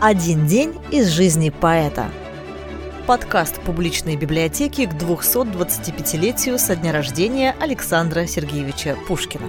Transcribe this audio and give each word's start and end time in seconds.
Один 0.00 0.46
день 0.46 0.74
из 0.90 1.08
жизни 1.08 1.50
поэта. 1.50 2.10
Подкаст 3.06 3.60
публичной 3.62 4.16
библиотеки 4.16 4.86
к 4.86 4.92
225-летию 4.92 6.58
со 6.58 6.76
дня 6.76 6.92
рождения 6.92 7.54
Александра 7.60 8.26
Сергеевича 8.26 8.98
Пушкина. 9.06 9.46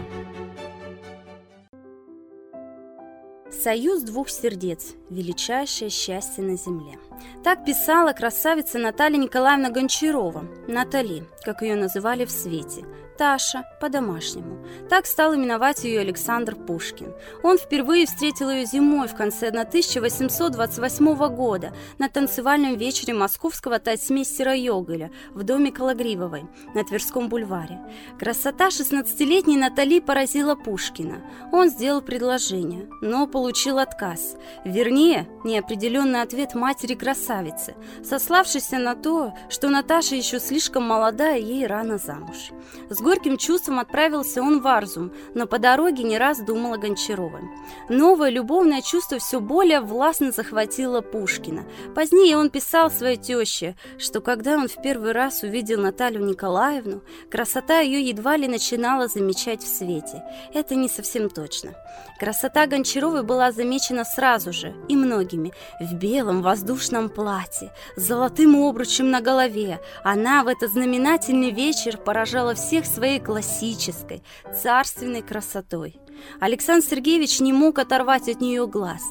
Союз 3.52 4.04
двух 4.04 4.30
сердец– 4.30 4.94
величайшее 5.10 5.90
счастье 5.90 6.44
на 6.44 6.56
земле. 6.56 7.00
Так 7.44 7.66
писала 7.66 8.14
красавица 8.14 8.78
Наталья 8.78 9.18
Николаевна 9.18 9.72
Гончарова, 9.72 10.46
Натали, 10.68 11.24
как 11.44 11.64
ее 11.64 11.76
называли 11.76 12.24
в 12.26 12.32
свете, 12.32 12.86
Таша 13.18 13.66
по-домашнему. 13.80 14.66
Так 14.90 15.06
стал 15.06 15.36
именовать 15.36 15.84
ее 15.84 16.02
Александр 16.02 16.56
Пушкин. 16.56 17.14
Он 17.44 17.58
впервые 17.58 18.06
встретил 18.06 18.50
ее 18.50 18.66
зимой 18.66 19.08
в 19.08 19.16
конце 19.16 19.48
1828 19.48 21.36
года 21.36 21.74
на 21.98 22.10
танцевальном 22.10 22.76
вечере 22.76 23.14
московского 23.14 23.80
тайцмейстера 23.80 24.56
Йоголя 24.56 25.12
в 25.32 25.44
доме 25.44 25.72
Калагривовой 25.72 26.46
на 26.74 26.84
Тверском 26.84 27.30
бульваре. 27.30 27.80
Красота 28.20 28.68
16-летней 28.68 29.58
Натали 29.58 30.00
поразила 30.00 30.56
Пушкина. 30.56 31.22
Он 31.52 31.70
сделал 31.70 32.02
предложение, 32.02 32.90
но 33.02 33.28
получил 33.28 33.80
отказ. 33.80 34.36
Вернее, 34.66 35.28
неопределенный 35.44 36.22
ответ 36.22 36.56
матери 36.56 36.96
красавицы, 36.96 37.76
сославшийся 38.04 38.78
на 38.78 38.96
то, 38.96 39.34
что 39.50 39.70
Наташа 39.70 40.16
еще 40.16 40.40
слишком 40.40 40.84
молода 40.84 41.36
и 41.36 41.44
ей 41.44 41.68
рано 41.68 41.98
замуж. 41.98 42.52
С 42.90 43.02
горьким 43.06 43.38
чувством 43.38 43.78
отправился 43.78 44.42
он 44.42 44.62
в 44.62 44.68
Арзум, 44.68 45.14
но 45.36 45.46
по 45.46 45.60
дороге 45.60 46.04
не 46.04 46.18
раз 46.18 46.40
думал 46.40 46.74
о 46.74 46.78
Гончаровой. 46.78 47.44
Новое 47.88 48.32
любовное 48.32 48.82
чувство 48.82 49.20
все 49.20 49.40
более 49.40 49.80
властно 49.82 50.32
захватило 50.32 51.02
Пушкина. 51.02 51.66
Позднее 51.94 52.36
он 52.36 52.50
писал 52.50 52.90
своей 52.90 53.18
теще, 53.18 53.76
что 54.00 54.22
когда 54.22 54.56
он 54.56 54.68
в 54.68 54.82
первый 54.82 55.12
раз 55.12 55.44
увидел 55.44 55.80
Наталью 55.80 56.26
Николаевну, 56.26 57.04
красота 57.30 57.80
ее 57.80 58.02
едва 58.02 58.38
ли 58.38 58.48
начинала 58.48 59.08
замечать 59.08 59.62
в 59.62 59.68
свете. 59.68 60.24
Это 60.52 60.74
не 60.74 60.90
совсем 60.90 61.30
точно. 61.30 61.76
Красота 62.20 62.66
Гончаровой 62.66 63.22
была 63.22 63.52
замечена 63.52 64.04
сразу 64.04 64.52
же 64.52 64.74
и 64.88 64.96
многими. 64.96 65.54
В 65.80 65.94
белом 65.94 66.42
воздушном 66.42 67.10
платье, 67.10 67.72
с 67.98 68.02
золотым 68.02 68.56
обручем 68.56 69.12
на 69.12 69.22
голове. 69.22 69.80
Она 70.04 70.44
в 70.44 70.48
этот 70.48 70.72
знаменательный 70.72 71.52
вечер 71.52 71.98
поражала 71.98 72.56
всех 72.56 72.86
своей 72.96 73.20
классической, 73.20 74.24
царственной 74.54 75.22
красотой. 75.22 76.00
Александр 76.40 76.86
Сергеевич 76.86 77.40
не 77.40 77.54
мог 77.54 77.80
оторвать 77.80 78.30
от 78.30 78.42
нее 78.42 78.68
глаз. 78.68 79.02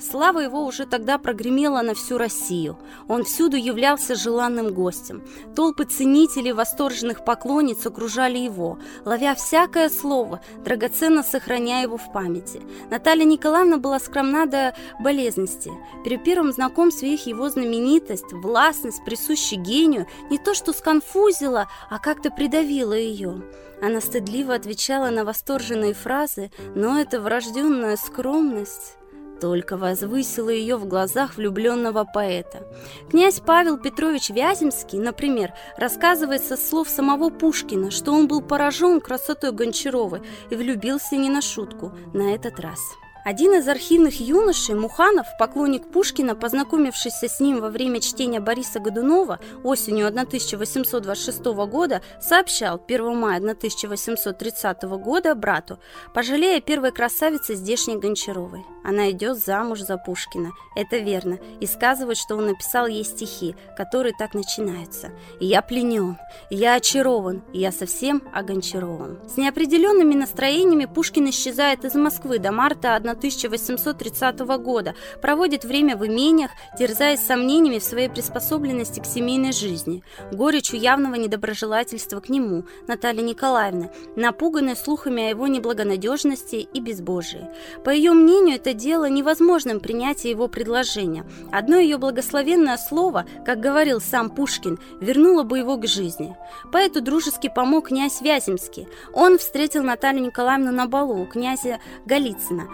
Слава 0.00 0.40
его 0.40 0.64
уже 0.64 0.86
тогда 0.86 1.18
прогремела 1.18 1.82
на 1.82 1.94
всю 1.94 2.18
Россию. 2.18 2.78
Он 3.08 3.24
всюду 3.24 3.56
являлся 3.56 4.14
желанным 4.14 4.72
гостем. 4.72 5.22
Толпы 5.54 5.84
ценителей, 5.84 6.52
восторженных 6.52 7.24
поклонниц 7.24 7.86
окружали 7.86 8.38
его, 8.38 8.78
ловя 9.04 9.34
всякое 9.34 9.88
слово, 9.88 10.40
драгоценно 10.64 11.22
сохраняя 11.22 11.82
его 11.82 11.96
в 11.96 12.12
памяти. 12.12 12.62
Наталья 12.90 13.24
Николаевна 13.24 13.76
была 13.76 13.98
скромна 13.98 14.46
до 14.46 14.74
болезности. 15.00 15.70
При 16.04 16.16
первом 16.16 16.52
знакомстве 16.52 17.14
их 17.14 17.26
его 17.26 17.48
знаменитость, 17.48 18.32
властность, 18.32 19.04
присущая 19.04 19.58
гению, 19.58 20.06
не 20.30 20.38
то 20.38 20.54
что 20.54 20.72
сконфузила, 20.72 21.68
а 21.90 21.98
как-то 21.98 22.30
придавила 22.30 22.94
ее. 22.94 23.42
Она 23.82 24.00
стыдливо 24.00 24.54
отвечала 24.54 25.10
на 25.10 25.24
восторженные 25.24 25.94
фразы, 25.94 26.50
но 26.74 26.98
эта 26.98 27.20
врожденная 27.20 27.96
скромность 27.96 28.96
только 29.40 29.76
возвысила 29.76 30.48
ее 30.48 30.76
в 30.76 30.86
глазах 30.86 31.36
влюбленного 31.36 32.04
поэта. 32.04 32.66
Князь 33.10 33.40
Павел 33.40 33.76
Петрович 33.76 34.30
Вяземский, 34.30 34.98
например, 34.98 35.52
рассказывает 35.76 36.42
со 36.42 36.56
слов 36.56 36.88
самого 36.88 37.28
Пушкина, 37.30 37.90
что 37.90 38.12
он 38.12 38.26
был 38.26 38.40
поражен 38.40 39.00
красотой 39.00 39.52
Гончаровой 39.52 40.22
и 40.50 40.56
влюбился 40.56 41.16
не 41.16 41.28
на 41.28 41.42
шутку 41.42 41.92
на 42.14 42.34
этот 42.34 42.58
раз. 42.60 42.80
Один 43.24 43.54
из 43.54 43.66
архивных 43.66 44.20
юношей, 44.20 44.74
Муханов, 44.74 45.26
поклонник 45.38 45.90
Пушкина, 45.90 46.36
познакомившийся 46.36 47.26
с 47.26 47.40
ним 47.40 47.60
во 47.60 47.70
время 47.70 48.00
чтения 48.00 48.38
Бориса 48.38 48.80
Годунова 48.80 49.40
осенью 49.62 50.08
1826 50.08 51.42
года, 51.66 52.02
сообщал 52.20 52.78
1 52.86 53.16
мая 53.16 53.38
1830 53.38 54.82
года 54.82 55.34
брату, 55.34 55.78
пожалея 56.12 56.60
первой 56.60 56.92
красавицы 56.92 57.54
здешней 57.54 57.96
Гончаровой. 57.96 58.62
Она 58.84 59.10
идет 59.10 59.38
замуж 59.38 59.80
за 59.80 59.96
Пушкина, 59.96 60.50
это 60.76 60.98
верно, 60.98 61.38
и 61.60 61.66
сказывает, 61.66 62.18
что 62.18 62.36
он 62.36 62.44
написал 62.44 62.86
ей 62.86 63.04
стихи, 63.04 63.56
которые 63.78 64.12
так 64.18 64.34
начинаются. 64.34 65.12
«И 65.40 65.46
я 65.46 65.62
пленен, 65.62 66.18
я 66.50 66.74
очарован, 66.74 67.42
я 67.54 67.72
совсем 67.72 68.22
огончарован». 68.34 69.18
С 69.26 69.38
неопределенными 69.38 70.12
настроениями 70.12 70.84
Пушкин 70.84 71.30
исчезает 71.30 71.86
из 71.86 71.94
Москвы 71.94 72.38
до 72.38 72.52
марта 72.52 72.94
19 72.96 73.13
1830 73.14 74.40
года, 74.62 74.94
проводит 75.20 75.64
время 75.64 75.96
в 75.96 76.06
имениях, 76.06 76.50
терзаясь 76.78 77.20
сомнениями 77.20 77.78
в 77.78 77.84
своей 77.84 78.08
приспособленности 78.08 79.00
к 79.00 79.06
семейной 79.06 79.52
жизни, 79.52 80.02
горечью 80.32 80.78
явного 80.78 81.14
недоброжелательства 81.14 82.20
к 82.20 82.28
нему, 82.28 82.64
Наталья 82.86 83.22
Николаевна, 83.22 83.90
напуганная 84.16 84.74
слухами 84.74 85.24
о 85.24 85.30
его 85.30 85.46
неблагонадежности 85.46 86.56
и 86.56 86.80
безбожии. 86.80 87.48
По 87.84 87.90
ее 87.90 88.12
мнению, 88.12 88.56
это 88.56 88.74
дело 88.74 89.08
невозможным 89.08 89.80
принятие 89.80 90.30
его 90.30 90.48
предложения. 90.48 91.24
Одно 91.52 91.76
ее 91.76 91.98
благословенное 91.98 92.76
слово, 92.76 93.26
как 93.44 93.60
говорил 93.60 94.00
сам 94.00 94.30
Пушкин, 94.30 94.78
вернуло 95.00 95.42
бы 95.42 95.58
его 95.58 95.76
к 95.76 95.86
жизни. 95.86 96.36
Поэту 96.72 97.00
дружески 97.00 97.50
помог 97.54 97.88
князь 97.88 98.20
Вяземский. 98.20 98.88
Он 99.12 99.38
встретил 99.38 99.82
Наталью 99.82 100.22
Николаевну 100.22 100.72
на 100.72 100.86
балу 100.86 101.22
у 101.22 101.26
князя 101.26 101.80
Голицына, 102.06 102.68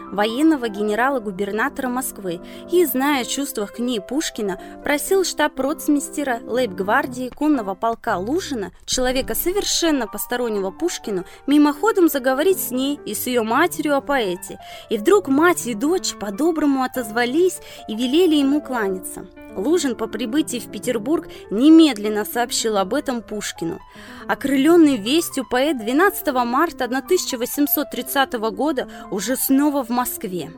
генерала-губернатора 0.68 1.88
Москвы 1.88 2.40
и, 2.70 2.84
зная 2.84 3.22
о 3.22 3.24
чувствах 3.24 3.74
к 3.74 3.78
ней 3.78 4.00
Пушкина, 4.00 4.60
просил 4.84 5.24
штаб-ротмистера 5.24 6.40
лейб-гвардии 6.46 7.28
конного 7.28 7.74
полка 7.74 8.18
Лужина, 8.18 8.72
человека 8.86 9.34
совершенно 9.34 10.06
постороннего 10.06 10.70
Пушкину, 10.70 11.24
мимоходом 11.46 12.08
заговорить 12.08 12.60
с 12.60 12.70
ней 12.70 13.00
и 13.04 13.14
с 13.14 13.26
ее 13.26 13.42
матерью 13.42 13.96
о 13.96 14.00
поэте. 14.00 14.58
И 14.88 14.98
вдруг 14.98 15.28
мать 15.28 15.66
и 15.66 15.74
дочь 15.74 16.14
по-доброму 16.14 16.82
отозвались 16.82 17.58
и 17.88 17.94
велели 17.94 18.36
ему 18.36 18.60
кланяться. 18.60 19.26
Лужин 19.56 19.96
по 19.96 20.06
прибытии 20.06 20.58
в 20.58 20.70
Петербург 20.70 21.28
немедленно 21.50 22.24
сообщил 22.24 22.76
об 22.76 22.94
этом 22.94 23.22
Пушкину. 23.22 23.80
Окрыленный 24.28 24.96
вестью 24.96 25.46
поэт 25.48 25.78
12 25.78 26.26
марта 26.44 26.84
1830 26.84 28.32
года 28.54 28.88
уже 29.10 29.36
снова 29.36 29.84
в 29.84 29.90
Москве. 29.90 30.52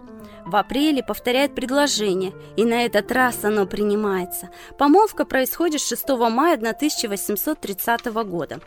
В 0.44 0.56
апреле 0.56 1.02
повторяет 1.02 1.54
предложение, 1.54 2.32
и 2.56 2.64
на 2.64 2.84
этот 2.84 3.10
раз 3.12 3.44
оно 3.44 3.64
принимается. 3.66 4.50
Помолвка 4.76 5.24
происходит 5.24 5.80
6 5.80 6.08
мая 6.30 6.54
1830 6.54 8.06
года. 8.26 8.60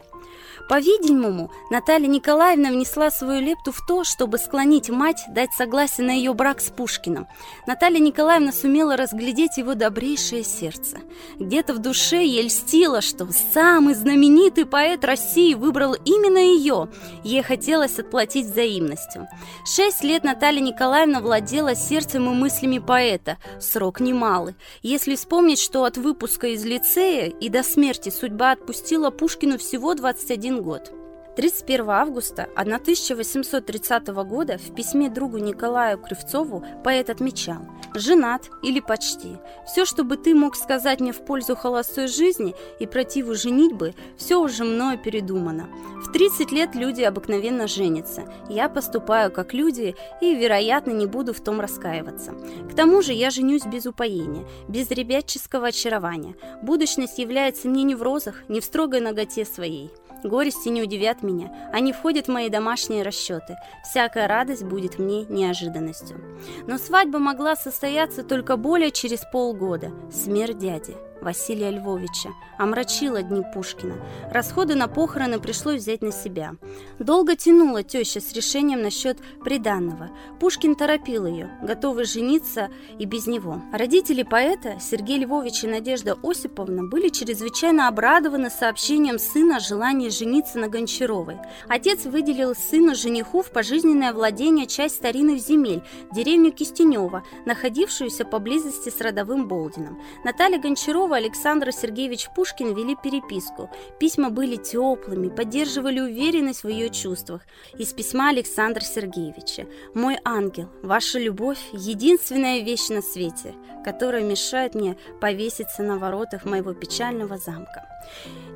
По-видимому, 0.67 1.51
Наталья 1.69 2.07
Николаевна 2.07 2.69
внесла 2.69 3.11
свою 3.11 3.41
лепту 3.41 3.71
в 3.71 3.85
то, 3.85 4.03
чтобы 4.03 4.39
склонить 4.39 4.89
мать 4.89 5.23
дать 5.29 5.53
согласие 5.53 6.07
на 6.07 6.11
ее 6.11 6.33
брак 6.33 6.59
с 6.59 6.69
Пушкиным. 6.71 7.27
Наталья 7.67 7.99
Николаевна 7.99 8.51
сумела 8.51 8.97
разглядеть 8.97 9.57
его 9.57 9.75
добрейшее 9.75 10.43
сердце. 10.43 10.97
Где-то 11.39 11.75
в 11.75 11.79
душе 11.79 12.25
ей 12.25 12.43
льстило, 12.47 13.01
что 13.01 13.27
самый 13.53 13.93
знаменитый 13.93 14.65
поэт 14.65 15.05
России 15.05 15.53
выбрал 15.53 15.93
именно 15.93 16.39
ее. 16.39 16.89
Ей 17.23 17.43
хотелось 17.43 17.99
отплатить 17.99 18.47
взаимностью. 18.47 19.27
Шесть 19.65 20.03
лет 20.03 20.23
Наталья 20.23 20.61
Николаевна 20.61 21.19
владела 21.19 21.75
сердцем 21.75 22.27
и 22.29 22.33
мыслями 22.33 22.79
поэта. 22.79 23.37
Срок 23.59 23.99
немалый. 23.99 24.55
Если 24.81 25.15
вспомнить, 25.15 25.59
что 25.59 25.83
от 25.83 25.97
выпуска 25.97 26.47
из 26.47 26.65
лицея 26.65 27.27
и 27.27 27.49
до 27.49 27.61
смерти 27.61 28.09
судьба 28.09 28.51
отпустила 28.51 29.11
Пушкину 29.11 29.57
всего 29.57 29.93
21 29.93 30.54
год. 30.61 30.91
31 31.35 31.89
августа 31.89 32.47
1830 32.55 34.07
года 34.07 34.57
в 34.57 34.73
письме 34.73 35.09
другу 35.09 35.37
Николаю 35.37 35.97
Кривцову 35.97 36.63
поэт 36.83 37.09
отмечал 37.09 37.57
«Женат 37.93 38.49
или 38.63 38.79
почти. 38.79 39.37
Все, 39.65 39.85
что 39.85 40.03
бы 40.03 40.15
ты 40.15 40.33
мог 40.33 40.55
сказать 40.55 41.01
мне 41.01 41.11
в 41.11 41.25
пользу 41.25 41.55
холостой 41.55 42.07
жизни 42.07 42.55
и 42.79 42.87
противу 42.87 43.35
женитьбы, 43.35 43.93
все 44.17 44.37
уже 44.37 44.63
мною 44.63 44.97
передумано. 44.97 45.67
В 46.05 46.11
30 46.11 46.51
лет 46.51 46.73
люди 46.73 47.01
обыкновенно 47.01 47.67
женятся. 47.67 48.23
Я 48.49 48.69
поступаю 48.69 49.31
как 49.31 49.53
люди 49.53 49.95
и, 50.21 50.35
вероятно, 50.35 50.91
не 50.91 51.05
буду 51.05 51.33
в 51.33 51.41
том 51.41 51.59
раскаиваться. 51.59 52.31
К 52.71 52.75
тому 52.75 53.01
же 53.01 53.11
я 53.11 53.29
женюсь 53.29 53.65
без 53.65 53.85
упоения, 53.85 54.45
без 54.69 54.89
ребяческого 54.89 55.67
очарования. 55.67 56.35
Будущность 56.61 57.19
является 57.19 57.67
мне 57.67 57.83
не 57.83 57.95
в 57.95 58.01
розах, 58.01 58.43
не 58.47 58.61
в 58.61 58.63
строгой 58.63 59.01
ноготе 59.01 59.43
своей». 59.43 59.91
Горести 60.23 60.69
не 60.69 60.81
удивят 60.81 61.23
меня, 61.23 61.51
они 61.71 61.93
входят 61.93 62.27
в 62.27 62.31
мои 62.31 62.49
домашние 62.49 63.03
расчеты. 63.03 63.57
Всякая 63.83 64.27
радость 64.27 64.63
будет 64.63 64.99
мне 64.99 65.25
неожиданностью. 65.25 66.19
Но 66.67 66.77
свадьба 66.77 67.19
могла 67.19 67.55
состояться 67.55 68.23
только 68.23 68.57
более 68.57 68.91
через 68.91 69.21
полгода. 69.31 69.91
Смерть 70.11 70.57
дяди. 70.57 70.95
Василия 71.25 71.71
Львовича, 71.71 72.29
омрачила 72.59 73.23
дни 73.23 73.41
Пушкина. 73.51 73.95
Расходы 74.31 74.75
на 74.75 74.87
похороны 74.87 75.39
пришлось 75.39 75.81
взять 75.81 76.03
на 76.03 76.11
себя. 76.11 76.55
Долго 76.99 77.35
тянула 77.35 77.81
теща 77.81 78.21
с 78.21 78.31
решением 78.33 78.83
насчет 78.83 79.17
приданного. 79.43 80.11
Пушкин 80.39 80.75
торопил 80.75 81.25
ее, 81.25 81.49
готовый 81.63 82.05
жениться 82.05 82.69
и 82.99 83.05
без 83.05 83.25
него. 83.25 83.59
Родители 83.73 84.21
поэта 84.21 84.77
Сергей 84.79 85.17
Львович 85.17 85.63
и 85.63 85.67
Надежда 85.67 86.15
Осиповна 86.21 86.83
были 86.83 87.09
чрезвычайно 87.09 87.87
обрадованы 87.87 88.51
сообщением 88.51 89.17
сына 89.17 89.57
о 89.57 89.59
желании 89.59 90.09
жениться 90.09 90.59
на 90.59 90.67
Гончаровой. 90.67 91.37
Отец 91.67 92.05
выделил 92.05 92.53
сыну 92.53 92.93
жениху 92.93 93.41
в 93.41 93.49
пожизненное 93.49 94.13
владение 94.13 94.67
часть 94.67 94.97
старинных 94.97 95.39
земель, 95.39 95.81
деревню 96.13 96.51
Кистенева, 96.51 97.23
находившуюся 97.47 98.25
поблизости 98.25 98.89
с 98.89 99.01
родовым 99.01 99.47
Болдином. 99.47 99.99
Наталья 100.23 100.59
Гончарова 100.59 101.14
Александр 101.15 101.71
Сергеевич 101.71 102.29
Пушкин 102.35 102.73
вели 102.73 102.95
переписку. 102.95 103.69
Письма 103.99 104.29
были 104.29 104.55
теплыми, 104.55 105.29
поддерживали 105.29 105.99
уверенность 105.99 106.63
в 106.63 106.67
ее 106.67 106.89
чувствах. 106.89 107.41
Из 107.77 107.93
письма 107.93 108.29
Александра 108.29 108.81
Сергеевича 108.81 109.65
«Мой 109.93 110.17
ангел, 110.23 110.69
ваша 110.83 111.19
любовь– 111.19 111.59
единственная 111.73 112.59
вещь 112.59 112.89
на 112.89 113.01
свете, 113.01 113.55
которая 113.83 114.23
мешает 114.23 114.75
мне 114.75 114.97
повеситься 115.19 115.83
на 115.83 115.97
воротах 115.97 116.45
моего 116.45 116.73
печального 116.73 117.37
замка». 117.37 117.87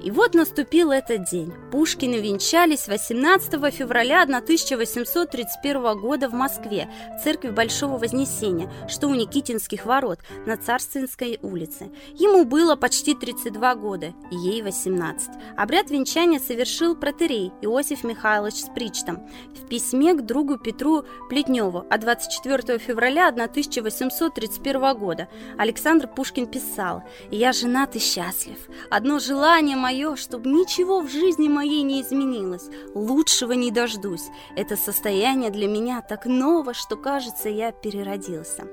И 0.02 0.12
вот 0.12 0.34
наступил 0.34 0.92
этот 0.92 1.30
день. 1.30 1.54
Пушкины 1.72 2.16
венчались 2.16 2.88
18 2.88 3.74
февраля 3.74 4.22
1831 4.22 6.00
года 6.00 6.30
в 6.30 6.34
Москве, 6.34 6.90
в 7.20 7.24
церкви 7.24 7.50
Большого 7.50 7.98
Вознесения, 7.98 8.72
что 8.88 9.08
у 9.08 9.14
Никитинских 9.14 9.86
ворот, 9.86 10.20
на 10.46 10.56
Царственской 10.56 11.38
улице. 11.42 11.92
Ему 12.14 12.39
было 12.46 12.76
почти 12.76 13.16
32 13.16 13.76
года, 13.76 14.14
ей 14.32 14.62
18. 14.62 15.30
Обряд 15.58 15.90
венчания 15.90 16.40
совершил 16.40 16.96
протерей 16.96 17.52
Иосиф 17.62 18.04
Михайлович 18.04 18.56
Спричтом 18.56 19.28
в 19.56 19.68
письме 19.68 20.14
к 20.14 20.22
другу 20.22 20.58
Петру 20.58 21.04
Плетневу 21.30 21.86
от 21.90 22.02
24 22.02 22.78
февраля 22.78 23.30
1831 23.30 24.98
года. 24.98 25.28
Александр 25.58 26.08
Пушкин 26.08 26.46
писал 26.46 27.04
«Я 27.32 27.52
женат 27.54 27.96
и 27.96 28.00
счастлив. 28.00 28.58
Одно 28.90 29.20
желание 29.20 29.76
мое 29.76 30.10
чтобы 30.16 30.50
ничего 30.50 31.02
в 31.02 31.10
жизни 31.10 31.48
моей 31.48 31.82
не 31.82 32.02
изменилось. 32.02 32.70
Лучшего 32.94 33.54
не 33.54 33.72
дождусь. 33.72 34.28
Это 34.56 34.76
состояние 34.76 35.50
для 35.50 35.68
меня 35.68 36.02
так 36.02 36.26
ново, 36.26 36.74
что, 36.74 36.96
кажется, 36.96 37.50
я 37.50 37.72
переродился. 37.72 38.68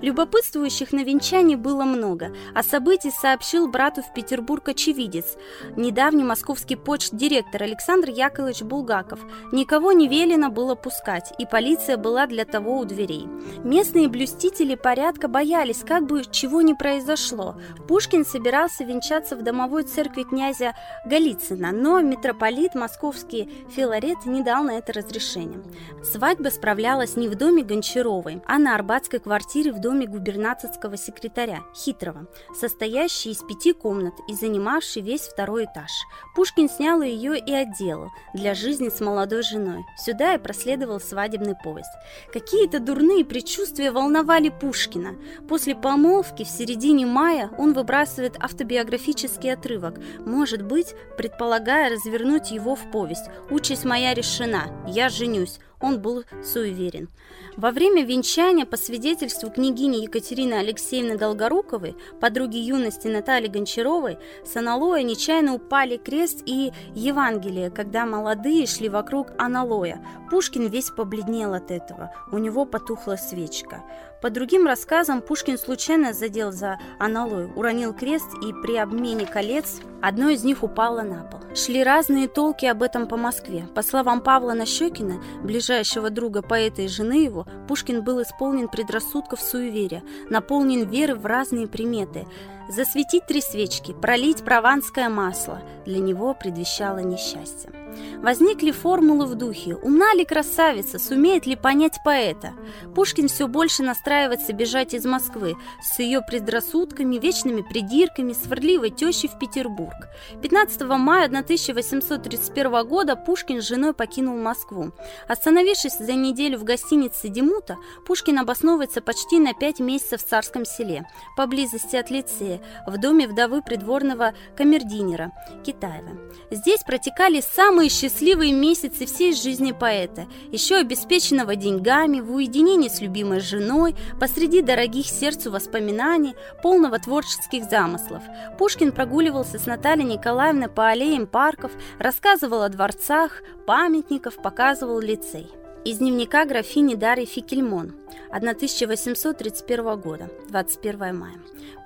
Любопытствующих 0.00 0.92
на 0.92 1.02
венчании 1.02 1.56
было 1.56 1.84
много. 1.84 2.34
О 2.54 2.62
событии 3.08 3.18
сообщил 3.28 3.68
брату 3.68 4.02
в 4.02 4.12
Петербург 4.12 4.68
очевидец, 4.68 5.36
недавний 5.76 6.24
московский 6.24 6.76
почт-директор 6.76 7.62
Александр 7.62 8.10
Яковлевич 8.10 8.62
Булгаков. 8.62 9.20
Никого 9.52 9.92
не 9.92 10.08
велено 10.08 10.50
было 10.50 10.74
пускать, 10.74 11.32
и 11.38 11.46
полиция 11.46 11.96
была 11.96 12.26
для 12.26 12.44
того 12.44 12.78
у 12.78 12.84
дверей. 12.84 13.26
Местные 13.64 14.08
блюстители 14.08 14.74
порядка 14.74 15.28
боялись, 15.28 15.82
как 15.86 16.06
бы 16.06 16.22
чего 16.30 16.62
не 16.62 16.74
произошло. 16.74 17.56
Пушкин 17.86 18.24
собирался 18.24 18.84
венчаться 18.84 19.36
в 19.36 19.42
домовой 19.42 19.84
церкви 19.84 20.22
князя 20.22 20.74
Голицына, 21.04 21.72
но 21.72 22.00
митрополит 22.00 22.74
московский 22.74 23.48
Филарет 23.70 24.26
не 24.26 24.42
дал 24.42 24.64
на 24.64 24.78
это 24.78 24.92
разрешение. 24.92 25.60
Свадьба 26.02 26.48
справлялась 26.48 27.16
не 27.16 27.28
в 27.28 27.34
доме 27.34 27.62
Гончаровой, 27.62 28.42
а 28.46 28.58
на 28.58 28.74
арбатской 28.74 29.20
квартире 29.20 29.72
в 29.72 29.80
доме 29.80 30.06
губернаторского 30.06 30.96
секретаря 30.96 31.60
Хитрова, 31.74 32.26
состоящей 32.54 32.97
из 33.06 33.38
пяти 33.38 33.72
комнат 33.72 34.14
и 34.28 34.34
занимавшей 34.34 35.02
весь 35.02 35.22
второй 35.22 35.64
этаж. 35.64 35.90
Пушкин 36.34 36.68
снял 36.68 37.00
ее 37.00 37.38
и 37.38 37.52
отделал 37.52 38.10
для 38.34 38.54
жизни 38.54 38.88
с 38.88 39.00
молодой 39.00 39.42
женой. 39.42 39.84
Сюда 39.96 40.34
и 40.34 40.38
проследовал 40.38 41.00
свадебный 41.00 41.54
поезд. 41.54 41.90
Какие-то 42.32 42.80
дурные 42.80 43.24
предчувствия 43.24 43.90
волновали 43.90 44.48
Пушкина. 44.48 45.14
После 45.48 45.74
помолвки 45.74 46.44
в 46.44 46.48
середине 46.48 47.06
мая 47.06 47.50
он 47.56 47.72
выбрасывает 47.72 48.36
автобиографический 48.38 49.52
отрывок 49.52 49.98
«Может 50.26 50.48
может 50.58 50.62
быть, 50.62 50.94
предполагая 51.16 51.90
развернуть 51.90 52.50
его 52.50 52.74
в 52.74 52.90
повесть. 52.90 53.26
«Участь 53.50 53.84
моя 53.84 54.14
решена, 54.14 54.64
я 54.86 55.08
женюсь», 55.08 55.58
он 55.80 56.00
был 56.00 56.24
суеверен. 56.42 57.08
Во 57.58 57.72
время 57.72 58.04
венчания, 58.04 58.64
по 58.64 58.76
свидетельству 58.76 59.50
княгини 59.50 60.04
Екатерины 60.04 60.54
Алексеевны 60.54 61.18
Долгоруковой, 61.18 61.96
подруги 62.20 62.56
юности 62.56 63.08
Натальи 63.08 63.48
Гончаровой, 63.48 64.18
с 64.44 64.54
аналоя 64.54 65.02
нечаянно 65.02 65.54
упали 65.54 65.96
крест 65.96 66.44
и 66.46 66.70
Евангелие, 66.94 67.70
когда 67.72 68.06
молодые 68.06 68.64
шли 68.68 68.88
вокруг 68.88 69.32
аналоя. 69.38 70.00
Пушкин 70.30 70.68
весь 70.68 70.90
побледнел 70.90 71.52
от 71.52 71.72
этого, 71.72 72.12
у 72.30 72.38
него 72.38 72.64
потухла 72.64 73.16
свечка. 73.16 73.82
По 74.20 74.30
другим 74.30 74.66
рассказам, 74.66 75.22
Пушкин 75.22 75.56
случайно 75.58 76.12
задел 76.12 76.50
за 76.50 76.80
аналой, 76.98 77.46
уронил 77.54 77.94
крест 77.94 78.26
и 78.42 78.52
при 78.52 78.76
обмене 78.76 79.26
колец 79.26 79.80
одно 80.02 80.28
из 80.28 80.42
них 80.42 80.64
упало 80.64 81.02
на 81.02 81.22
пол. 81.22 81.40
Шли 81.54 81.84
разные 81.84 82.26
толки 82.26 82.66
об 82.66 82.82
этом 82.82 83.06
по 83.06 83.16
Москве. 83.16 83.68
По 83.76 83.82
словам 83.82 84.20
Павла 84.20 84.54
Нащекина, 84.54 85.22
ближайшего 85.42 86.10
друга 86.10 86.42
поэта 86.42 86.82
и 86.82 86.88
жены 86.88 87.24
его, 87.24 87.46
Пушкин 87.68 88.02
был 88.02 88.20
исполнен 88.22 88.68
предрассудков 88.68 89.40
суеверия, 89.40 90.02
наполнен 90.30 90.88
веры 90.88 91.14
в 91.14 91.24
разные 91.24 91.68
приметы. 91.68 92.26
Засветить 92.68 93.26
три 93.26 93.40
свечки, 93.40 93.92
пролить 93.92 94.44
прованское 94.44 95.08
масло 95.08 95.62
для 95.86 96.00
него 96.00 96.34
предвещало 96.34 96.98
несчастье. 96.98 97.70
Возникли 98.18 98.72
формулы 98.72 99.26
в 99.26 99.34
духе 99.34 99.76
«Умна 99.76 100.12
ли 100.14 100.24
красавица? 100.24 100.98
Сумеет 100.98 101.46
ли 101.46 101.56
понять 101.56 101.98
поэта?» 102.04 102.54
Пушкин 102.94 103.28
все 103.28 103.46
больше 103.46 103.82
настраивается 103.82 104.52
бежать 104.52 104.94
из 104.94 105.04
Москвы 105.04 105.56
с 105.82 105.98
ее 105.98 106.20
предрассудками, 106.20 107.16
вечными 107.16 107.62
придирками, 107.62 108.32
сварливой 108.32 108.90
тещей 108.90 109.28
в 109.28 109.38
Петербург. 109.38 110.08
15 110.42 110.80
мая 110.82 111.26
1831 111.26 112.86
года 112.86 113.16
Пушкин 113.16 113.62
с 113.62 113.68
женой 113.68 113.94
покинул 113.94 114.36
Москву. 114.36 114.92
Остановившись 115.28 115.98
за 115.98 116.12
неделю 116.14 116.58
в 116.58 116.64
гостинице 116.64 117.28
Демута, 117.28 117.76
Пушкин 118.06 118.38
обосновывается 118.38 119.00
почти 119.00 119.38
на 119.38 119.54
5 119.54 119.80
месяцев 119.80 120.22
в 120.22 120.28
Царском 120.28 120.64
селе, 120.64 121.06
поблизости 121.36 121.96
от 121.96 122.10
лицея, 122.10 122.60
в 122.86 122.98
доме 122.98 123.28
вдовы 123.28 123.62
придворного 123.62 124.34
камердинера 124.56 125.32
Китаева. 125.64 126.18
Здесь 126.50 126.82
протекали 126.82 127.40
самые 127.40 127.77
самые 127.78 127.90
счастливые 127.90 128.52
месяцы 128.52 129.06
всей 129.06 129.32
жизни 129.32 129.70
поэта, 129.70 130.26
еще 130.50 130.78
обеспеченного 130.78 131.54
деньгами, 131.54 132.18
в 132.18 132.32
уединении 132.32 132.88
с 132.88 133.00
любимой 133.00 133.38
женой, 133.38 133.94
посреди 134.18 134.62
дорогих 134.62 135.06
сердцу 135.06 135.52
воспоминаний, 135.52 136.34
полного 136.60 136.98
творческих 136.98 137.70
замыслов. 137.70 138.24
Пушкин 138.58 138.90
прогуливался 138.90 139.60
с 139.60 139.66
Натальей 139.66 140.06
Николаевной 140.06 140.68
по 140.68 140.88
аллеям 140.88 141.28
парков, 141.28 141.70
рассказывал 142.00 142.62
о 142.62 142.68
дворцах, 142.68 143.42
памятников, 143.64 144.42
показывал 144.42 144.98
лицей. 144.98 145.46
Из 145.84 145.98
дневника 145.98 146.44
графини 146.44 146.96
Дарьи 146.96 147.24
Фикельмон 147.24 147.94
1831 148.30 150.00
года, 150.00 150.30
21 150.48 151.16
мая. 151.16 151.34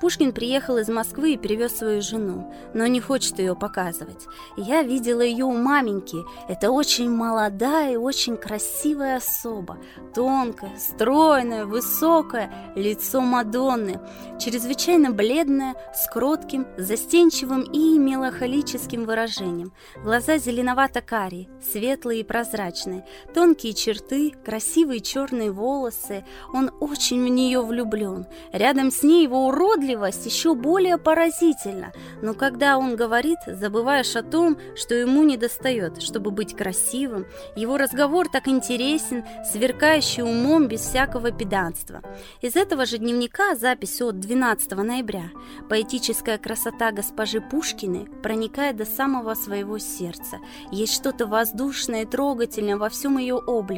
Пушкин 0.00 0.32
приехал 0.32 0.78
из 0.78 0.88
Москвы 0.88 1.34
и 1.34 1.38
привез 1.38 1.76
свою 1.76 2.02
жену, 2.02 2.52
но 2.74 2.86
не 2.86 3.00
хочет 3.00 3.38
ее 3.38 3.54
показывать. 3.54 4.26
Я 4.56 4.82
видела 4.82 5.20
ее 5.20 5.44
у 5.44 5.52
маменьки. 5.52 6.18
Это 6.48 6.70
очень 6.70 7.10
молодая 7.10 7.92
и 7.92 7.96
очень 7.96 8.36
красивая 8.36 9.16
особа. 9.18 9.78
Тонкая, 10.14 10.76
стройная, 10.76 11.66
высокая, 11.66 12.52
лицо 12.74 13.20
Мадонны. 13.20 14.00
Чрезвычайно 14.40 15.12
бледная, 15.12 15.76
с 15.94 16.10
кротким, 16.10 16.66
застенчивым 16.76 17.62
и 17.62 17.98
меланхолическим 17.98 19.04
выражением. 19.04 19.72
Глаза 20.02 20.38
зеленовато-карие, 20.38 21.48
светлые 21.62 22.20
и 22.20 22.24
прозрачные. 22.24 23.06
Тонкие 23.34 23.74
черты, 23.82 24.32
красивые 24.44 25.00
черные 25.00 25.50
волосы. 25.50 26.24
Он 26.52 26.70
очень 26.80 27.24
в 27.24 27.28
нее 27.28 27.62
влюблен. 27.62 28.26
Рядом 28.52 28.90
с 28.90 29.02
ней 29.02 29.24
его 29.24 29.46
уродливость 29.46 30.26
еще 30.26 30.54
более 30.54 30.98
поразительна. 30.98 31.92
Но 32.22 32.34
когда 32.34 32.78
он 32.78 32.94
говорит, 32.94 33.38
забываешь 33.46 34.14
о 34.14 34.22
том, 34.22 34.56
что 34.76 34.94
ему 34.94 35.24
не 35.24 35.36
достает, 35.36 36.00
чтобы 36.00 36.30
быть 36.30 36.54
красивым, 36.54 37.26
его 37.56 37.76
разговор 37.76 38.28
так 38.28 38.46
интересен, 38.46 39.24
сверкающий 39.50 40.22
умом 40.22 40.68
без 40.68 40.82
всякого 40.82 41.32
педанства. 41.32 42.02
Из 42.40 42.54
этого 42.54 42.86
же 42.86 42.98
дневника 42.98 43.56
запись 43.56 44.00
от 44.00 44.20
12 44.20 44.70
ноября. 44.72 45.30
Поэтическая 45.68 46.38
красота 46.38 46.92
госпожи 46.92 47.40
Пушкины 47.40 48.06
проникает 48.22 48.76
до 48.76 48.84
самого 48.84 49.34
своего 49.34 49.78
сердца. 49.78 50.38
Есть 50.70 50.94
что-то 50.94 51.26
воздушное 51.26 52.02
и 52.02 52.06
трогательное 52.06 52.76
во 52.76 52.88
всем 52.88 53.18
ее 53.18 53.34
облике. 53.34 53.71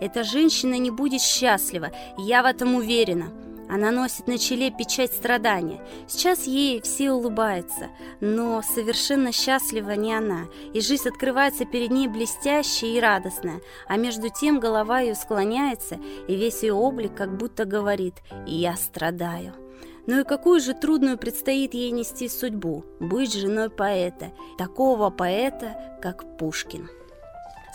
Эта 0.00 0.24
женщина 0.24 0.74
не 0.78 0.90
будет 0.90 1.20
счастлива, 1.20 1.90
я 2.16 2.42
в 2.42 2.46
этом 2.46 2.74
уверена. 2.74 3.30
Она 3.68 3.90
носит 3.90 4.26
на 4.26 4.38
челе 4.38 4.70
печать 4.70 5.12
страдания. 5.12 5.80
Сейчас 6.06 6.46
ей 6.46 6.80
все 6.80 7.12
улыбаются, 7.12 7.88
но 8.20 8.62
совершенно 8.62 9.30
счастлива 9.30 9.90
не 9.90 10.14
она, 10.14 10.46
и 10.72 10.80
жизнь 10.80 11.08
открывается 11.08 11.66
перед 11.66 11.90
ней 11.90 12.08
блестящая 12.08 12.90
и 12.92 13.00
радостная, 13.00 13.60
а 13.86 13.96
между 13.98 14.30
тем 14.30 14.58
голова 14.58 15.00
ее 15.00 15.14
склоняется, 15.14 15.98
и 16.28 16.34
весь 16.34 16.62
ее 16.62 16.72
облик 16.72 17.14
как 17.14 17.36
будто 17.36 17.66
говорит 17.66 18.14
«Я 18.46 18.74
страдаю». 18.76 19.52
Ну 20.06 20.20
и 20.20 20.24
какую 20.24 20.60
же 20.60 20.72
трудную 20.72 21.18
предстоит 21.18 21.74
ей 21.74 21.90
нести 21.90 22.30
судьбу– 22.30 22.86
быть 23.00 23.34
женой 23.34 23.68
поэта, 23.68 24.30
такого 24.56 25.10
поэта, 25.10 25.98
как 26.00 26.38
Пушкин. 26.38 26.88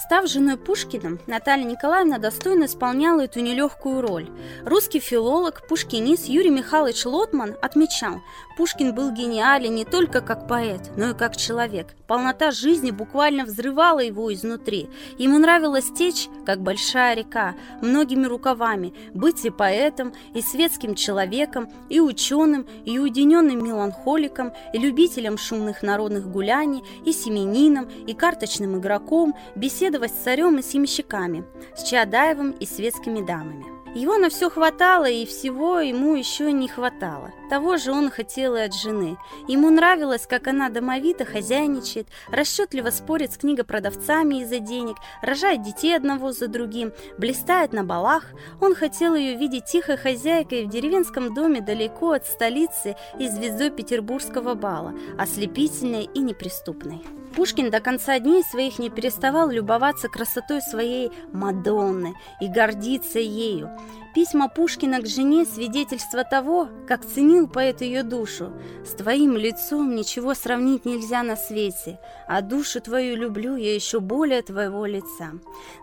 Став 0.04 0.28
женой 0.28 0.58
Пушкина, 0.58 1.18
Наталья 1.28 1.64
Николаевна 1.64 2.18
достойно 2.18 2.66
исполняла 2.66 3.22
эту 3.22 3.40
нелегкую 3.40 4.02
роль. 4.02 4.30
Русский 4.66 5.00
филолог, 5.00 5.66
пушкинист 5.66 6.28
Юрий 6.28 6.50
Михайлович 6.50 7.06
Лотман 7.06 7.56
отмечал, 7.62 8.22
Пушкин 8.56 8.94
был 8.94 9.12
гениален 9.12 9.74
не 9.74 9.84
только 9.84 10.22
как 10.22 10.48
поэт, 10.48 10.92
но 10.96 11.10
и 11.10 11.14
как 11.16 11.36
человек. 11.36 11.96
Полнота 12.06 12.52
жизни 12.52 12.92
буквально 12.92 13.46
взрывала 13.46 14.00
его 14.00 14.32
изнутри. 14.32 14.90
Ему 15.18 15.40
нравилось 15.40 15.92
течь, 15.92 16.28
как 16.46 16.62
большая 16.62 17.16
река, 17.16 17.56
многими 17.82 18.28
рукавами, 18.28 18.94
быть 19.14 19.44
и 19.46 19.50
поэтом, 19.50 20.14
и 20.36 20.42
светским 20.42 20.94
человеком, 20.94 21.68
и 21.90 22.00
ученым, 22.00 22.68
и 22.86 23.00
уединенным 23.00 23.64
меланхоликом, 23.64 24.54
и 24.72 24.78
любителем 24.78 25.38
шумных 25.38 25.82
народных 25.82 26.30
гуляний, 26.30 26.84
и 27.06 27.12
семенином, 27.12 27.90
и 28.06 28.14
карточным 28.14 28.78
игроком, 28.78 29.36
беседовать 29.94 30.12
с 30.12 30.24
царем 30.24 30.58
и 30.58 30.62
с 30.62 30.74
с 31.76 31.84
Чаадаевым 31.84 32.52
и 32.52 32.66
светскими 32.66 33.26
дамами. 33.26 33.66
Его 33.96 34.18
на 34.18 34.30
все 34.30 34.50
хватало, 34.50 35.06
и 35.06 35.24
всего 35.24 35.80
ему 35.80 36.16
еще 36.16 36.52
не 36.52 36.68
хватало. 36.68 37.32
Того 37.52 37.78
же 37.78 37.92
он 37.92 38.10
хотел 38.10 38.56
и 38.56 38.62
от 38.62 38.74
жены. 38.74 39.18
Ему 39.48 39.70
нравилось, 39.70 40.26
как 40.28 40.48
она 40.48 40.70
домовито 40.70 41.26
хозяйничает, 41.26 42.08
расчетливо 42.30 42.90
спорит 42.90 43.34
с 43.34 43.38
книгопродавцами 43.38 44.42
из-за 44.42 44.58
денег, 44.58 44.96
рожает 45.22 45.62
детей 45.62 45.96
одного 45.96 46.32
за 46.32 46.48
другим, 46.48 46.92
блистает 47.20 47.72
на 47.72 47.84
балах. 47.84 48.26
Он 48.60 48.74
хотел 48.74 49.14
ее 49.14 49.36
видеть 49.36 49.66
тихой 49.66 49.98
хозяйкой 49.98 50.66
в 50.66 50.70
деревенском 50.70 51.36
доме 51.36 51.62
далеко 51.62 52.14
от 52.14 52.26
столицы 52.26 52.96
и 53.20 53.28
звездой 53.28 53.70
петербургского 53.70 54.56
бала, 54.56 54.96
ослепительной 55.20 56.10
и 56.12 56.20
неприступной. 56.20 57.04
Пушкин 57.36 57.72
до 57.72 57.80
конца 57.80 58.20
дней 58.20 58.44
своих 58.44 58.80
не 58.80 58.90
переставал 58.90 59.50
любоваться 59.50 60.08
красотой 60.08 60.62
своей 60.62 61.12
Мадонны 61.32 62.14
и 62.40 62.48
гордиться 62.48 63.20
ею. 63.20 63.72
Письма 64.14 64.48
Пушкина 64.48 65.02
к 65.02 65.08
жене– 65.08 65.44
свидетельство 65.54 66.24
того, 66.24 66.70
как 66.88 67.04
ценил 67.04 67.48
поэт 67.48 67.82
ее 67.82 68.04
душу. 68.04 68.54
«С 68.86 68.92
твоим 68.92 69.36
лицом 69.36 69.96
ничего 69.96 70.36
сравнить 70.36 70.86
нельзя 70.86 71.24
на 71.24 71.36
свете, 71.36 72.00
а 72.28 72.42
душу 72.42 72.80
твою 72.80 73.16
люблю 73.16 73.56
я 73.56 73.74
еще 73.74 74.00
более 74.00 74.44
твоего 74.44 74.86
лица». 74.86 75.32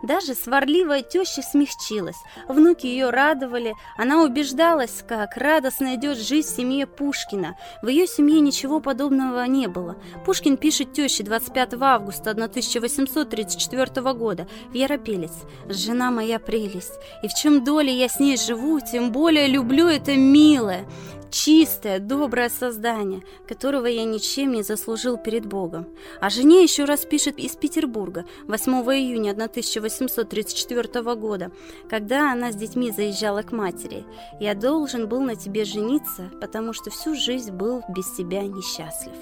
Даже 0.04 0.34
сварливая 0.34 1.02
теща 1.02 1.42
смягчилась, 1.42 2.18
внуки 2.46 2.86
ее 2.86 3.10
радовали, 3.10 3.74
она 3.96 4.22
убеждалась, 4.22 5.02
как 5.08 5.36
радостно 5.36 5.96
идет 5.96 6.16
жизнь 6.16 6.46
в 6.46 6.56
семье 6.56 6.86
Пушкина. 6.86 7.56
В 7.82 7.88
ее 7.88 8.06
семье 8.06 8.38
ничего 8.38 8.78
подобного 8.78 9.44
не 9.46 9.66
было. 9.66 9.96
Пушкин 10.24 10.56
пишет 10.56 10.92
теще 10.92 11.24
25 11.40 11.74
августа 11.80 12.30
1834 12.32 14.12
года. 14.12 14.46
В 14.70 14.74
Яропелец 14.74 15.32
«Жена 15.68 16.10
моя 16.10 16.38
прелесть, 16.38 16.92
и 17.22 17.28
в 17.28 17.34
чем 17.34 17.64
доля 17.64 17.90
я 17.90 18.08
с 18.08 18.20
ней 18.20 18.36
живу, 18.36 18.78
тем 18.80 19.10
более 19.10 19.46
люблю 19.46 19.86
это 19.86 20.16
милое 20.16 20.84
чистое, 21.30 21.98
доброе 21.98 22.48
создание, 22.48 23.22
которого 23.46 23.86
я 23.86 24.04
ничем 24.04 24.52
не 24.52 24.62
заслужил 24.62 25.16
перед 25.16 25.46
Богом. 25.46 25.86
А 26.20 26.30
жене 26.30 26.62
еще 26.62 26.84
раз 26.84 27.04
пишет 27.04 27.38
из 27.38 27.56
Петербурга 27.56 28.24
8 28.46 28.72
июня 28.72 29.30
1834 29.30 31.14
года, 31.14 31.50
когда 31.88 32.32
она 32.32 32.52
с 32.52 32.56
детьми 32.56 32.90
заезжала 32.90 33.42
к 33.42 33.52
матери. 33.52 34.04
«Я 34.40 34.54
должен 34.54 35.08
был 35.08 35.20
на 35.20 35.36
тебе 35.36 35.64
жениться, 35.64 36.30
потому 36.40 36.72
что 36.72 36.90
всю 36.90 37.14
жизнь 37.14 37.52
был 37.52 37.82
без 37.88 38.10
тебя 38.12 38.42
несчастлив». 38.42 39.14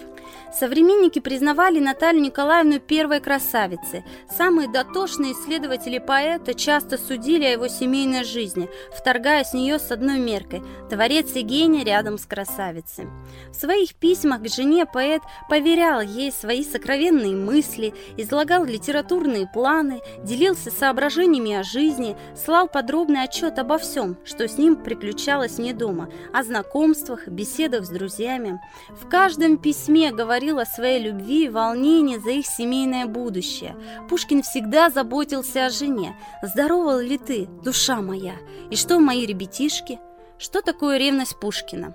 Современники 0.52 1.18
признавали 1.18 1.78
Наталью 1.78 2.22
Николаевну 2.22 2.80
первой 2.80 3.20
красавицей. 3.20 4.04
Самые 4.34 4.68
дотошные 4.68 5.32
исследователи 5.32 5.98
поэта 5.98 6.54
часто 6.54 6.96
судили 6.98 7.44
о 7.44 7.52
его 7.52 7.68
семейной 7.68 8.24
жизни, 8.24 8.68
вторгаясь 8.96 9.50
в 9.50 9.54
нее 9.54 9.78
с 9.78 9.90
одной 9.90 10.18
меркой– 10.18 10.62
творец 10.90 11.34
и 11.34 11.42
гений 11.42 11.84
рядом 11.98 12.16
с 12.16 12.26
красавицей. 12.26 13.08
В 13.50 13.54
своих 13.54 13.94
письмах 13.96 14.42
к 14.42 14.48
жене 14.48 14.86
поэт 14.86 15.20
поверял 15.48 16.00
ей 16.00 16.30
свои 16.30 16.62
сокровенные 16.62 17.34
мысли, 17.34 17.92
излагал 18.16 18.64
литературные 18.64 19.48
планы, 19.52 20.00
делился 20.22 20.70
соображениями 20.70 21.54
о 21.54 21.64
жизни, 21.64 22.16
слал 22.36 22.68
подробный 22.68 23.24
отчет 23.24 23.58
обо 23.58 23.78
всем, 23.78 24.16
что 24.24 24.46
с 24.46 24.58
ним 24.58 24.76
приключалось 24.76 25.58
вне 25.58 25.74
дома, 25.74 26.08
о 26.32 26.44
знакомствах, 26.44 27.26
беседах 27.26 27.84
с 27.84 27.88
друзьями. 27.88 28.60
В 28.90 29.08
каждом 29.08 29.58
письме 29.58 30.12
говорил 30.12 30.60
о 30.60 30.66
своей 30.66 31.02
любви 31.02 31.46
и 31.46 31.48
волнении 31.48 32.18
за 32.18 32.30
их 32.30 32.46
семейное 32.46 33.06
будущее. 33.06 33.74
Пушкин 34.08 34.42
всегда 34.42 34.88
заботился 34.90 35.66
о 35.66 35.70
жене. 35.70 36.16
«Здорова 36.42 37.02
ли 37.02 37.18
ты, 37.18 37.48
душа 37.64 38.00
моя? 38.00 38.34
И 38.70 38.76
что 38.76 39.00
мои 39.00 39.26
ребятишки?» 39.26 39.98
Что 40.38 40.62
такое 40.62 40.98
ревность 40.98 41.38
Пушкина? 41.40 41.94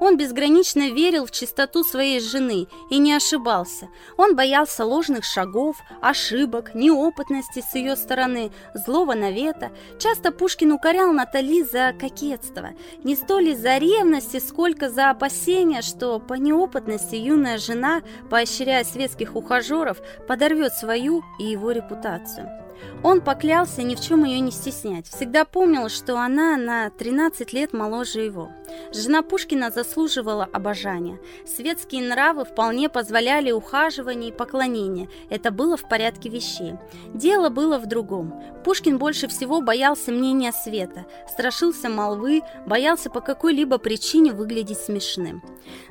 Он 0.00 0.16
безгранично 0.16 0.90
верил 0.90 1.26
в 1.26 1.30
чистоту 1.30 1.82
своей 1.82 2.20
жены 2.20 2.68
и 2.90 2.98
не 2.98 3.12
ошибался. 3.14 3.88
Он 4.16 4.36
боялся 4.36 4.84
ложных 4.84 5.24
шагов, 5.24 5.76
ошибок, 6.00 6.74
неопытности 6.74 7.64
с 7.68 7.74
ее 7.74 7.96
стороны, 7.96 8.52
злого 8.74 9.14
навета. 9.14 9.70
Часто 9.98 10.30
Пушкин 10.30 10.72
укорял 10.72 11.12
Натали 11.12 11.62
за 11.62 11.92
кокетство. 11.98 12.70
Не 13.02 13.16
столь 13.16 13.50
из-за 13.50 13.78
ревности, 13.78 14.38
сколько 14.38 14.88
за 14.88 15.10
опасения, 15.10 15.82
что 15.82 16.20
по 16.20 16.34
неопытности 16.34 17.16
юная 17.16 17.58
жена, 17.58 18.02
поощряя 18.30 18.84
светских 18.84 19.34
ухажеров, 19.34 19.98
подорвет 20.28 20.74
свою 20.74 21.24
и 21.40 21.44
его 21.44 21.72
репутацию. 21.72 22.67
Он 23.02 23.20
поклялся 23.20 23.82
ни 23.82 23.94
в 23.94 24.00
чем 24.00 24.24
ее 24.24 24.40
не 24.40 24.50
стеснять. 24.50 25.06
Всегда 25.06 25.44
помнил, 25.44 25.88
что 25.88 26.16
она 26.18 26.56
на 26.56 26.90
13 26.90 27.52
лет 27.52 27.72
моложе 27.72 28.22
его. 28.24 28.50
Жена 28.92 29.22
Пушкина 29.22 29.70
заслуживала 29.70 30.48
обожания. 30.52 31.20
Светские 31.46 32.02
нравы 32.02 32.44
вполне 32.44 32.88
позволяли 32.88 33.50
ухаживание 33.50 34.30
и 34.30 34.34
поклонение. 34.34 35.08
Это 35.30 35.50
было 35.50 35.76
в 35.76 35.88
порядке 35.88 36.28
вещей. 36.28 36.74
Дело 37.14 37.48
было 37.48 37.78
в 37.78 37.86
другом. 37.86 38.34
Пушкин 38.64 38.98
больше 38.98 39.28
всего 39.28 39.60
боялся 39.60 40.10
мнения 40.10 40.52
света, 40.52 41.06
страшился 41.30 41.88
молвы, 41.88 42.42
боялся 42.66 43.10
по 43.10 43.20
какой-либо 43.20 43.78
причине 43.78 44.32
выглядеть 44.32 44.78
смешным. 44.78 45.42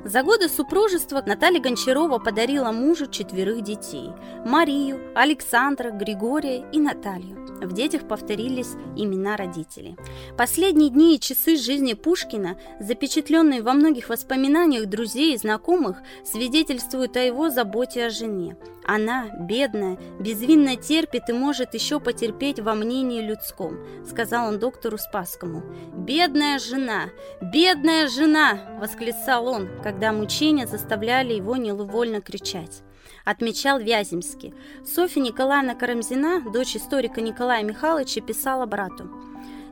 За 0.04 0.22
годы 0.22 0.48
супружества 0.48 1.22
Наталья 1.24 1.60
Гончарова 1.60 2.18
подарила 2.18 2.70
мужу 2.72 3.06
четверых 3.06 3.62
детей– 3.62 4.10
Марию, 4.44 5.00
Александра, 5.14 5.90
Григория 5.90 6.64
и 6.72 6.77
Наталью. 6.78 7.48
В 7.60 7.72
детях 7.72 8.06
повторились 8.06 8.74
имена 8.96 9.36
родителей. 9.36 9.96
Последние 10.36 10.90
дни 10.90 11.16
и 11.16 11.20
часы 11.20 11.56
жизни 11.56 11.94
Пушкина, 11.94 12.56
запечатленные 12.78 13.62
во 13.62 13.72
многих 13.72 14.08
воспоминаниях 14.08 14.86
друзей 14.86 15.34
и 15.34 15.38
знакомых, 15.38 15.98
свидетельствуют 16.24 17.16
о 17.16 17.20
его 17.20 17.50
заботе 17.50 18.06
о 18.06 18.10
жене. 18.10 18.56
Она, 18.84 19.26
бедная, 19.40 19.98
безвинно 20.18 20.76
терпит 20.76 21.28
и 21.28 21.32
может 21.32 21.74
еще 21.74 22.00
потерпеть 22.00 22.60
во 22.60 22.74
мнении 22.74 23.20
людском, 23.20 23.76
сказал 24.08 24.48
он 24.48 24.58
доктору 24.58 24.96
Спасскому. 24.96 25.62
«Бедная 25.94 26.58
жена! 26.58 27.10
Бедная 27.42 28.08
жена!»– 28.08 28.78
восклицал 28.80 29.46
он, 29.46 29.68
когда 29.82 30.12
мучения 30.12 30.66
заставляли 30.66 31.34
его 31.34 31.56
невольно 31.56 32.20
кричать. 32.22 32.82
Отмечал 33.28 33.78
Вяземский. 33.78 34.54
Софья 34.86 35.20
Николаевна 35.20 35.74
Карамзина, 35.74 36.50
дочь 36.50 36.76
историка 36.76 37.20
Николая 37.20 37.62
Михайловича, 37.62 38.22
писала 38.22 38.64
брату. 38.64 39.10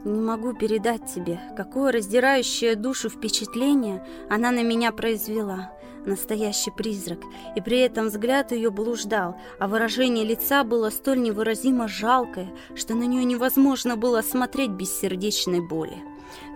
«Не 0.04 0.20
могу 0.20 0.52
передать 0.52 1.06
тебе, 1.12 1.40
какое 1.56 1.90
раздирающее 1.90 2.76
душу 2.76 3.08
впечатление 3.08 4.06
она 4.28 4.50
на 4.50 4.62
меня 4.62 4.92
произвела 4.92 5.72
настоящий 6.04 6.70
призрак, 6.70 7.18
и 7.56 7.60
при 7.60 7.78
этом 7.78 8.06
взгляд 8.06 8.52
ее 8.52 8.70
блуждал, 8.70 9.36
а 9.58 9.66
выражение 9.66 10.24
лица 10.24 10.62
было 10.62 10.90
столь 10.90 11.22
невыразимо 11.22 11.88
жалкое, 11.88 12.48
что 12.76 12.94
на 12.94 13.04
нее 13.04 13.24
невозможно 13.24 13.96
было 13.96 14.22
смотреть 14.22 14.70
без 14.70 14.96
сердечной 14.96 15.60
боли. 15.66 15.96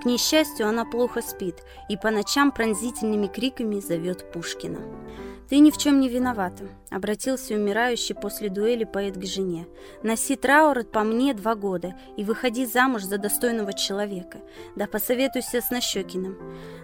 К 0.03 0.05
несчастью, 0.05 0.69
она 0.69 0.85
плохо 0.85 1.23
спит 1.23 1.57
и 1.89 1.97
по 1.97 2.11
ночам 2.11 2.53
пронзительными 2.53 3.27
криками 3.27 3.81
зовет 3.81 4.31
Пушкина. 4.33 4.81
«Ты 5.51 5.59
ни 5.59 5.73
в 5.73 5.79
чем 5.79 5.99
не 5.99 6.09
виновата»,— 6.09 6.69
обратился 6.91 7.55
умирающий 7.55 8.15
после 8.15 8.51
дуэли 8.51 8.85
поэт 8.85 9.17
к 9.17 9.25
жене. 9.25 9.67
«Носи 10.05 10.37
траур 10.37 10.85
по 10.85 11.03
мне 11.03 11.35
два 11.35 11.57
года 11.57 11.97
и 12.17 12.23
выходи 12.23 12.67
замуж 12.67 13.03
за 13.03 13.19
достойного 13.19 13.73
человека. 13.73 14.39
Да 14.77 14.87
посоветуйся 14.87 15.61
с 15.61 15.71
Нащекиным». 15.71 16.39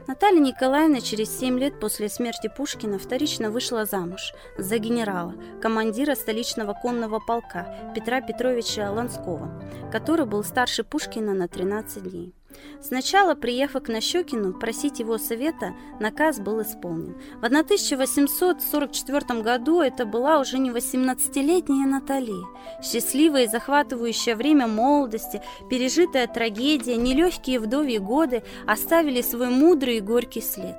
Наталья 0.09 0.41
Николаевна 0.41 1.01
через 1.01 1.31
семь 1.39 1.61
лет 1.61 1.79
после 1.79 2.09
смерти 2.09 2.51
Пушкина 2.57 2.99
вторично 2.99 3.51
вышла 3.51 3.85
замуж 3.85 4.33
за 4.59 4.79
генерала, 4.79 5.35
командира 5.63 6.17
столичного 6.17 6.73
конного 6.73 7.21
полка 7.21 7.93
Петра 7.95 8.21
Петровича 8.21 8.91
Ланского, 8.91 9.63
который 9.93 10.27
был 10.27 10.43
старше 10.43 10.83
Пушкина 10.83 11.35
на 11.35 11.47
13 11.47 12.03
дней. 12.03 12.35
Сначала, 12.81 13.35
приехав 13.35 13.83
к 13.85 13.89
Нащекину 13.89 14.53
просить 14.53 15.01
его 15.01 15.19
совета, 15.19 15.75
наказ 15.99 16.39
был 16.39 16.63
исполнен. 16.63 17.17
В 17.41 17.45
1844 17.45 19.43
году 19.43 19.81
это 19.81 20.07
была 20.07 20.39
уже 20.39 20.59
не 20.59 20.71
18-летняя 20.71 21.87
Натали. 21.87 22.35
Счастливое 22.83 23.45
и 23.45 23.49
захватывающее 23.49 24.37
время 24.37 24.67
молодости, 24.67 25.43
пережитая 25.69 26.27
трагедия, 26.27 26.97
нелегкие 26.97 27.59
вдовьи 27.61 27.99
годы 27.99 28.43
оставили 28.67 29.23
свой 29.23 29.49
мудрый 29.49 29.97
и 29.97 30.01
горький 30.01 30.41
след. 30.43 30.77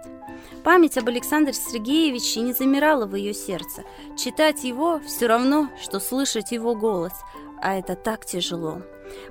Память 0.64 0.98
об 0.98 1.08
Александре 1.08 1.54
Сергеевиче 1.54 2.42
не 2.42 2.54
замирала 2.54 3.06
в 3.06 3.16
ее 3.16 3.34
сердце. 3.34 3.84
Читать 4.18 4.64
его 4.64 5.00
все 5.06 5.28
равно, 5.28 5.70
что 5.82 6.00
слышать 6.00 6.52
его 6.52 6.76
голос, 6.76 7.14
а 7.62 7.76
это 7.78 7.96
так 7.96 8.26
тяжело. 8.26 8.82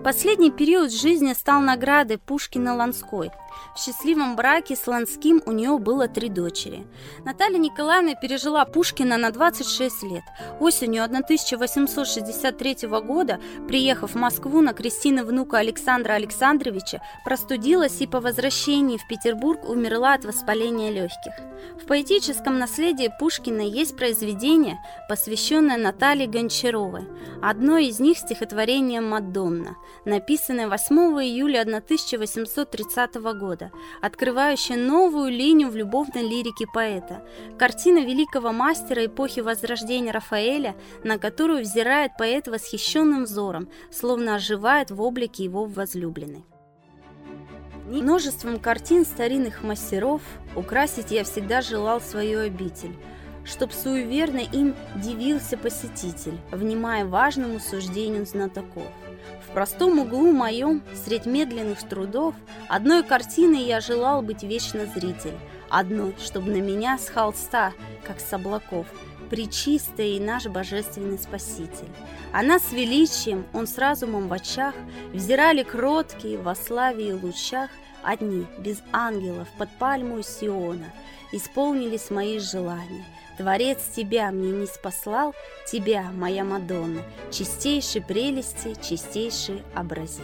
Последний 0.02 0.50
период 0.50 0.92
жизни 0.92 1.32
стал 1.32 1.60
наградой 1.60 2.18
Пушкина-Ланской– 2.18 3.30
в 3.74 3.78
счастливом 3.78 4.36
браке 4.36 4.74
с 4.74 4.86
Ланским 4.86 5.42
у 5.44 5.52
нее 5.52 5.78
было 5.78 6.08
три 6.08 6.28
дочери. 6.28 6.86
Наталья 7.24 7.58
Николаевна 7.58 8.14
пережила 8.14 8.64
Пушкина 8.64 9.18
на 9.18 9.30
26 9.30 10.02
лет. 10.04 10.22
Осенью 10.60 11.04
1863 11.04 12.88
года, 12.88 13.38
приехав 13.68 14.12
в 14.12 14.16
Москву 14.16 14.62
на 14.62 14.72
крестины 14.72 15.24
внука 15.24 15.58
Александра 15.58 16.14
Александровича, 16.14 17.02
простудилась 17.24 18.00
и 18.00 18.06
по 18.06 18.20
возвращении 18.20 18.96
в 18.96 19.06
Петербург 19.08 19.68
умерла 19.68 20.14
от 20.14 20.24
воспаления 20.24 20.90
легких. 20.90 21.34
В 21.82 21.86
поэтическом 21.86 22.58
наследии 22.58 23.12
Пушкина 23.18 23.60
есть 23.60 23.96
произведение, 23.96 24.78
посвященное 25.08 25.76
Наталье 25.76 26.26
Гончаровой. 26.26 27.06
Одно 27.42 27.78
из 27.78 28.00
них 28.00 28.18
стихотворение 28.18 29.00
«Мадонна», 29.00 29.65
написанное 30.04 30.68
8 30.68 30.96
июля 31.22 31.62
1830 31.62 33.14
года 33.14 33.56
года, 33.56 33.70
открывающая 34.02 34.76
новую 34.76 35.30
линию 35.30 35.70
в 35.70 35.76
любовной 35.76 36.22
лирике 36.22 36.66
поэта. 36.66 37.22
Картина 37.58 37.98
великого 37.98 38.52
мастера 38.52 39.06
эпохи 39.06 39.40
Возрождения 39.40 40.12
Рафаэля, 40.12 40.76
на 41.04 41.18
которую 41.18 41.62
взирает 41.62 42.12
поэт 42.18 42.48
восхищенным 42.48 43.24
взором, 43.24 43.68
словно 43.90 44.34
оживает 44.34 44.90
в 44.90 45.00
облике 45.00 45.44
его 45.44 45.64
возлюбленной. 45.64 46.44
Множеством 47.86 48.58
картин 48.58 49.04
старинных 49.04 49.62
мастеров 49.62 50.20
украсить 50.56 51.12
я 51.12 51.22
всегда 51.22 51.60
желал 51.60 52.00
свою 52.00 52.40
обитель, 52.40 52.96
чтоб 53.44 53.72
суеверно 53.72 54.40
им 54.40 54.74
дивился 54.96 55.56
посетитель, 55.56 56.36
внимая 56.50 57.04
важному 57.04 57.60
суждению 57.60 58.26
знатоков. 58.26 58.90
В 59.46 59.52
простом 59.52 59.98
углу 59.98 60.32
моем, 60.32 60.82
средь 60.94 61.26
медленных 61.26 61.80
трудов, 61.88 62.34
Одной 62.68 63.02
картиной 63.02 63.62
я 63.62 63.80
желал 63.80 64.22
быть 64.22 64.42
вечно 64.42 64.86
зритель, 64.86 65.38
Одной, 65.68 66.14
чтобы 66.18 66.50
на 66.50 66.60
меня 66.60 66.98
с 66.98 67.08
холста, 67.08 67.72
как 68.04 68.20
с 68.20 68.32
облаков, 68.32 68.86
Пречистый 69.30 70.16
и 70.16 70.20
наш 70.20 70.46
божественный 70.46 71.18
Спаситель. 71.18 71.88
Она 72.32 72.58
с 72.58 72.72
величием, 72.72 73.46
он 73.52 73.66
с 73.66 73.78
разумом 73.78 74.28
в 74.28 74.32
очах, 74.32 74.74
Взирали 75.12 75.62
кроткие 75.62 76.38
во 76.38 76.54
славе 76.54 77.10
и 77.10 77.12
лучах, 77.12 77.70
Одни, 78.02 78.46
без 78.58 78.82
ангелов, 78.92 79.48
под 79.58 79.70
пальму 79.78 80.22
Сиона, 80.22 80.92
Исполнились 81.32 82.10
мои 82.10 82.38
желания— 82.38 83.04
Творец 83.36 83.78
тебя 83.94 84.30
мне 84.30 84.50
не 84.50 84.66
спаслал, 84.66 85.34
тебя, 85.66 86.10
моя 86.14 86.44
Мадонна, 86.44 87.02
чистейшей 87.30 88.02
прелести, 88.02 88.74
чистейший 88.82 89.62
образец. 89.74 90.22